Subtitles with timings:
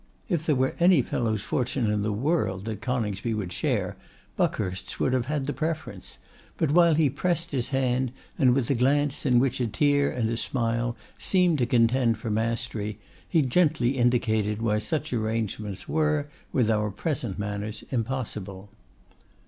[0.27, 3.97] If there were any fellow's fortune in the world that Coningsby would share,
[4.35, 6.17] Buckhurst's would have had the preference;
[6.57, 10.27] but while he pressed his hand, and with a glance in which a tear and
[10.31, 12.97] a smile seemed to contend for mastery,
[13.29, 18.69] he gently indicated why such arrangements were, with our present manners, impossible.